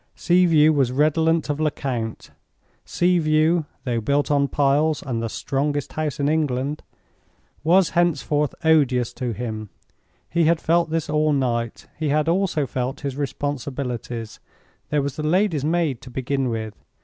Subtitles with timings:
[0.15, 2.31] Sea View was redolent of Lecount:
[2.85, 6.81] Sea View (though built on piles, and the strongest house in England)
[7.63, 9.69] was henceforth odious to him.
[10.27, 14.39] He had felt this all night; he had also felt his responsibilities.
[14.89, 16.75] There was the lady's maid, to begin with.